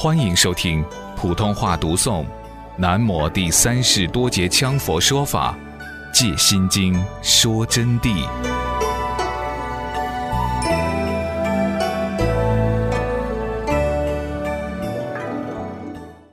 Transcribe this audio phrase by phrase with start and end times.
[0.00, 0.84] 欢迎收听
[1.16, 2.22] 普通话读诵
[2.76, 5.58] 《南摩第三世多杰羌佛说法·
[6.14, 8.24] 借心经说真谛》。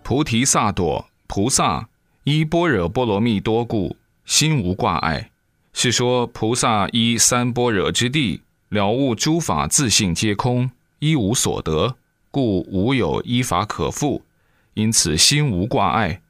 [0.03, 1.89] 菩提萨埵菩萨
[2.23, 5.31] 依般若波罗蜜多故，心无挂碍。
[5.73, 11.95] 是说菩萨依三般若之地，了悟诸法自性皆空，一无所得。
[12.35, 14.25] 故无有依法可复，
[14.73, 16.21] 因此心无挂碍。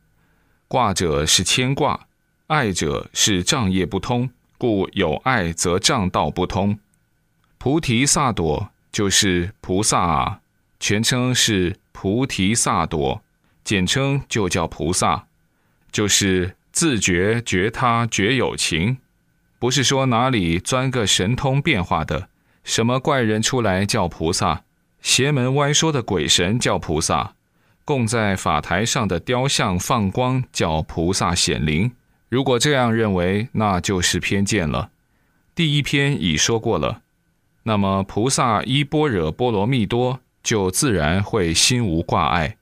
[0.67, 2.05] 挂者是牵挂，
[2.45, 4.29] 爱者是障业不通，
[4.59, 6.77] 故有爱则障道不通。
[7.57, 10.41] 菩提萨埵就是菩萨啊，
[10.79, 13.21] 全称是菩提萨埵，
[13.63, 15.25] 简称就叫菩萨，
[15.91, 18.99] 就是自觉觉他觉有情，
[19.57, 22.29] 不是说哪里钻个神通变化的，
[22.63, 24.64] 什么怪人出来叫菩萨。
[25.05, 27.35] 邪门歪说的鬼神叫菩萨，
[27.85, 31.91] 供在法台上的雕像放光叫菩萨显灵。
[32.27, 34.89] 如果这样认为，那就是偏见了。
[35.53, 37.03] 第一篇已说过了，
[37.63, 42.57] 那么菩萨依般若波罗蜜多，就自然会心无挂碍。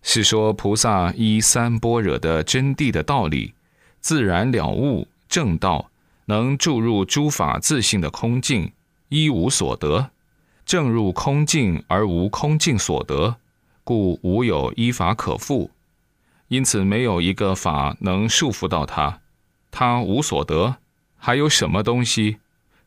[0.00, 3.52] 是说菩萨依三般若的真谛的道理，
[4.00, 5.90] 自然了悟正道，
[6.24, 8.72] 能注入诸法自性的空境，
[9.10, 10.10] 一无所得。
[10.72, 13.36] 正入空境而无空境所得，
[13.84, 15.70] 故无有依法可复。
[16.48, 19.20] 因此，没有一个法能束缚到他，
[19.70, 20.76] 他无所得，
[21.18, 22.38] 还有什么东西？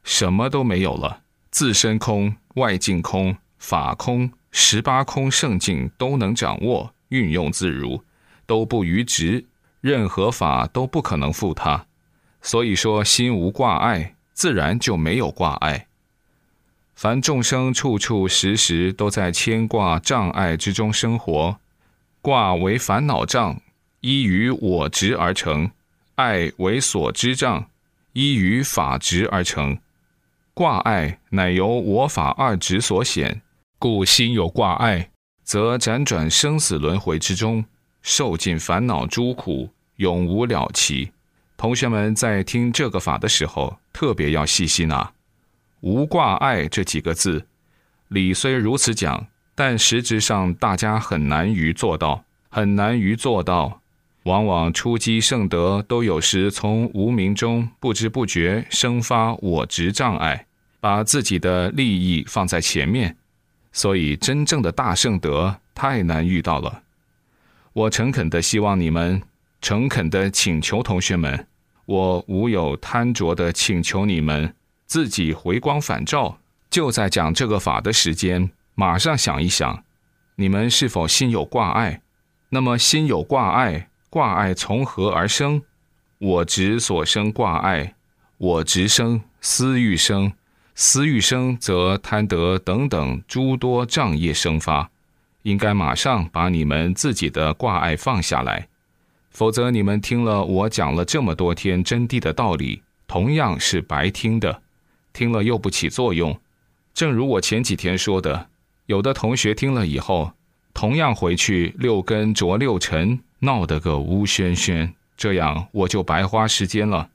[0.03, 1.21] 什么都没有了。
[1.51, 8.03] 自身空、外境空、法空、十八空圣境都能掌握、运用自如，
[8.47, 9.45] 都不逾执，
[9.81, 11.85] 任何法都不可能负他。
[12.41, 15.85] 所以说，心无挂碍，自然就没有挂碍。
[16.95, 21.59] 凡众生处处时时都在牵挂障碍之中生活，
[22.21, 23.61] 挂为烦恼障，
[23.99, 25.71] 依于我执而成；
[26.15, 27.69] 爱为所知障，
[28.13, 29.77] 依于法执而成。
[30.53, 33.41] 挂碍乃由我法二执所显，
[33.77, 35.09] 故心有挂碍，
[35.43, 37.65] 则辗转生死轮回之中，
[38.01, 41.11] 受尽烦恼诸苦，永无了期。
[41.57, 45.11] 同学们在听这个法的时候，特别要细心啊！
[45.85, 47.45] 无挂碍这几个字，
[48.07, 53.81] 理虽如此讲，但实质上大家很难于做到，很难于做到。
[54.23, 60.47] 往往初积圣德，都有时从无名中不知不觉生发我执障碍，
[60.79, 63.15] 把自己的利益放在前面，
[63.71, 66.81] 所以真正的大圣德太难遇到了。
[67.73, 69.21] 我诚恳的希望你们，
[69.61, 71.45] 诚恳的请求同学们，
[71.85, 74.51] 我无有贪着的请求你们。
[74.85, 76.37] 自己回光返照，
[76.69, 79.83] 就在讲这个法的时间，马上想一想，
[80.35, 82.01] 你们是否心有挂碍？
[82.49, 85.61] 那么心有挂碍，挂碍从何而生？
[86.19, 87.95] 我执所生挂碍，
[88.37, 90.31] 我执生，私欲生，
[90.73, 94.89] 私欲生则贪得等等诸多障业生发。
[95.41, 98.67] 应该马上把你们自己的挂碍放下来，
[99.29, 104.61] 否则你们听了我讲了这么多天真谛的道理，同样是白听的。
[105.15, 106.37] 听了又不起作用，
[106.93, 108.49] 正如我前几天说的，
[108.87, 110.33] 有的同学听了以后，
[110.73, 117.09] 同样回去六根着六尘，闹得个乌喧喧，这样我就白花时间了。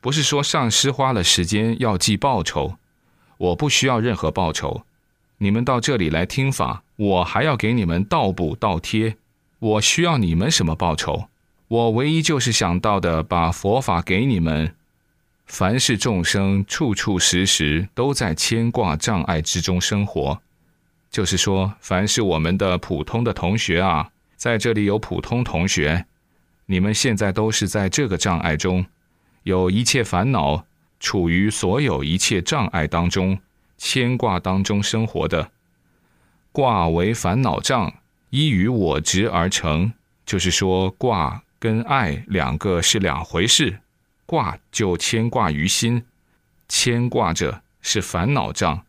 [0.00, 2.76] 不是说上师花了时间要记报酬，
[3.36, 4.82] 我不需要任何报酬。
[5.38, 9.16] 你们到这里来听法，我还要给你们倒补倒贴，
[9.58, 11.24] 我需要你们什么报酬？
[11.66, 14.76] 我唯一就是想到的，把佛法给你们。
[15.46, 20.40] 凡是众生，处处时时都在牵挂障碍之中生活。
[21.10, 26.06] 就是说，凡是我们的普通的同学啊，在这里有普通同学，
[26.66, 28.84] 你们现在都是在这个障碍中，
[29.44, 30.64] 有一切烦恼，
[30.98, 33.38] 处于所有一切障碍当中、
[33.78, 35.52] 牵挂当中生活的。
[36.50, 37.92] 挂为烦恼障，
[38.30, 39.92] 依于我执而成。
[40.26, 43.78] 就是说，挂跟爱两个是两回事。
[44.26, 46.04] 挂就牵挂于心，
[46.68, 48.84] 牵挂着是烦恼障，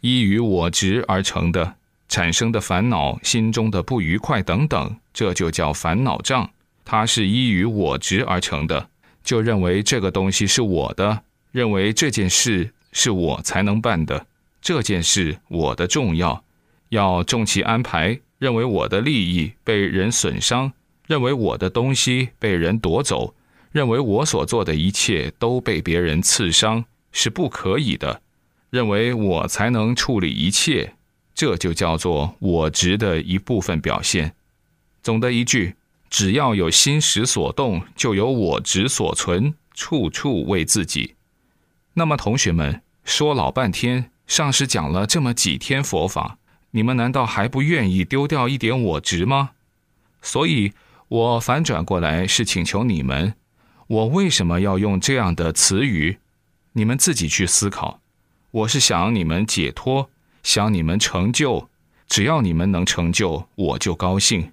[0.00, 1.76] 依于我执而成的
[2.08, 6.50] 产生的烦恼，心中的不愉快等等，这就叫烦恼障。
[6.84, 8.88] 它是依于我执而成的，
[9.22, 14.26] 就认为这个东西是我的，认为这件事是我才能办的，
[14.60, 16.44] 这件事我的重要，
[16.88, 20.72] 要重其安排，认为我的利益被人损伤，
[21.06, 23.32] 认为我的东西被人夺走。
[23.72, 28.22] 认为我所做的一切都被别人刺伤是不可以的，
[28.70, 30.94] 认为我才能处理一切，
[31.34, 34.34] 这就叫做我执的一部分表现。
[35.02, 35.74] 总的一句，
[36.10, 41.14] 只要有心识所动，就有我执所存，处处为自己。
[41.94, 46.38] 那么，同学们说老半天，上师讲了这么几天佛法，
[46.70, 49.50] 你们难道还不愿意丢掉一点我执吗？
[50.22, 50.72] 所以，
[51.08, 53.34] 我反转过来是请求你们，
[53.86, 56.18] 我为什么要用这样的词语？
[56.72, 58.00] 你们自己去思考。
[58.50, 60.08] 我是想你们解脱，
[60.42, 61.68] 想你们成就。
[62.08, 64.52] 只要你们能成就，我就高兴。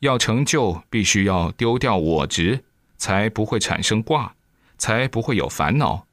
[0.00, 2.62] 要成就，必须要丢掉我执，
[2.96, 4.34] 才不会产生挂，
[4.76, 6.06] 才不会有烦恼。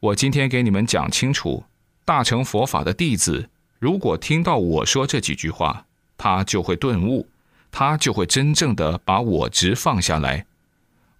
[0.00, 1.64] 我今天给你们讲清楚，
[2.04, 3.48] 大乘佛法的弟子，
[3.78, 5.86] 如果听到我说这几句话，
[6.18, 7.28] 他就会顿悟，
[7.70, 10.44] 他就会真正的把我执放下来。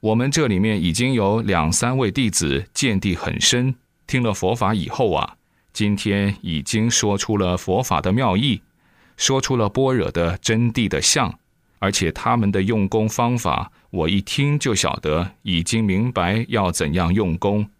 [0.02, 3.72] 我们这里面已经有两三位弟子见地很深。
[4.04, 5.36] 听了佛法以后啊，
[5.72, 8.62] 今天已经说出了佛法的妙义，
[9.16, 11.38] 说出了般若的真谛的相，
[11.78, 17.70] 而且他们的用功方法，我一听就晓得，已经明白要怎样用功。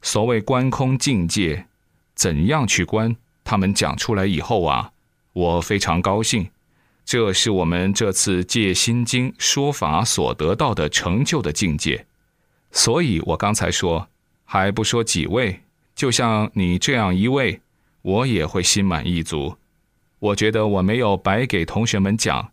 [0.00, 1.66] 所谓观空境界，
[2.14, 3.14] 怎样去观？
[3.44, 4.92] 他们讲出来以后啊，
[5.34, 6.48] 我非常高兴。
[7.04, 12.06] 这是我们这次借心经说法所得到的成就的境界。
[12.70, 14.08] 所以我刚才说。
[14.44, 15.62] 还不说几位，
[15.94, 17.58] 就像你这样一位，
[18.02, 19.56] 我也会心满意足。
[20.18, 22.50] 我觉得我没有白给同学们讲，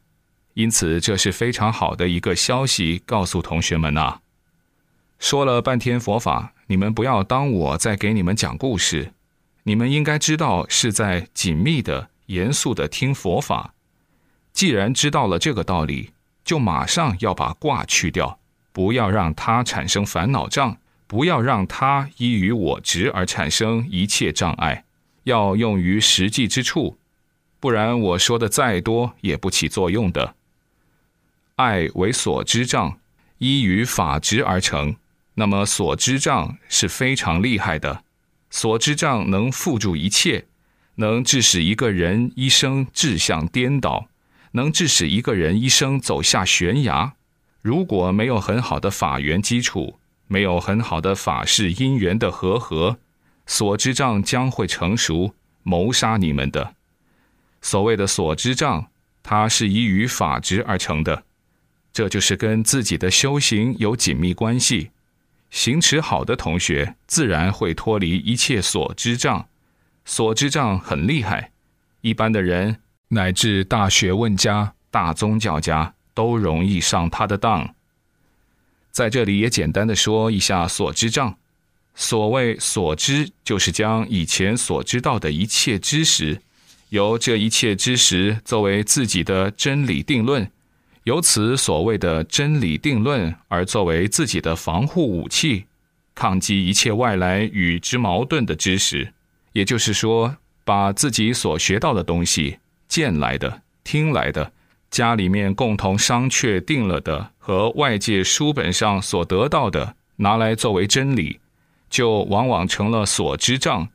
[0.54, 4.22] 因此这是非常好的一个消息，告诉同学们呐。
[5.18, 9.12] 说了半天佛法，你们不要当我在给你们讲故事，
[9.64, 13.74] 你们应该知道是在紧密的、严肃的听佛法。
[14.60, 16.10] 既然知道了这个道理，
[16.44, 18.40] 就马上要把挂去掉，
[18.74, 20.76] 不要让它产生烦恼障。
[21.08, 24.84] 不要让它依于我执而产生一切障碍，
[25.24, 26.98] 要用于实际之处，
[27.62, 30.36] 不然我说的再多也不起作用的。
[31.56, 33.00] 爱为所知障，
[33.38, 34.98] 依于法执而成。
[35.36, 38.04] 那么所知障是非常厉害的，
[38.50, 40.48] 所知障能缚住一切，
[40.96, 44.10] 能致使一个人一生志向颠倒，
[44.52, 47.14] 能致使一个人一生走下悬崖。
[47.62, 52.98] 如果没有很好的法源基础，没有很好的法事因缘的和合，
[53.46, 56.76] 所知障将会成熟，谋杀你们的。
[57.62, 58.90] 所谓的所知障，
[59.22, 61.24] 它是依于法执而成的，
[61.92, 64.92] 这就是跟自己的修行有紧密关系。
[65.50, 69.48] 行持好的同学，自然会脱离一切所知障。
[70.06, 71.52] 所知障很厉害，
[72.02, 72.78] 一般的人
[73.10, 77.76] 乃至大学问家、大宗教家都容易上他的当。
[78.92, 81.36] 在这里也简单的说一下所知障。
[81.96, 86.42] 所谓所知，就是将以前所知道的一切知识，
[86.90, 90.50] 由这一切知识作为自己的真理定论，
[91.04, 95.66] 由此所谓的真理定论而作为自己的防护武器，
[96.16, 99.14] 抗击一切外来与之矛盾的知识。
[99.52, 104.52] 也就是说，把自己所学到的东西，见来的、听来的。
[104.92, 111.40] 家里面共同商确定了的和外界书本上所得到的拿来作为真理，
[111.92, 113.88] 就往往成了所知障，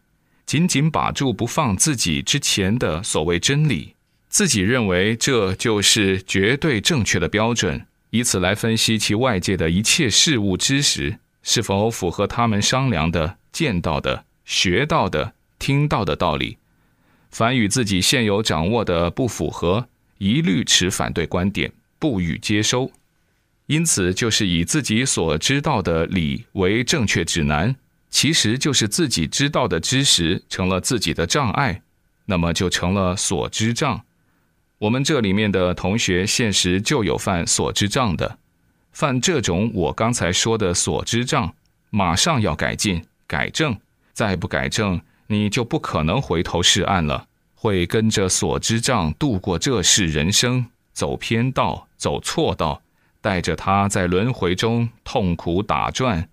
[0.46, 3.96] 紧紧把住不放自己之前的所谓真理，
[4.28, 16.56] 自己认为这就是绝对正确的标准，以此来分析其外界的一切事物知识是否符合他们商量的、见到的、学到的、听到的道理，
[17.34, 19.88] 凡与自己现有掌握的不符合。
[20.18, 22.92] 一律持反对观点，不予接收。
[23.66, 27.74] 因此，就是以自己所知道的理为正确指南，
[28.08, 31.82] 其实就是自己知道的知识成了自己的障碍，
[32.26, 34.00] 那么就成了所知障。
[34.78, 38.38] 我们这里面的同学，现实就有犯所知障的，
[38.92, 41.52] 犯这种我刚才说的所知障，
[41.90, 43.76] 马上要改进、改正，
[44.12, 47.26] 再不改正，你就不可能回头是岸了。
[47.54, 52.82] 会跟着所知障度过这世人生，走偏道，走错道，
[53.22, 56.28] 带着他在轮回中痛苦打转，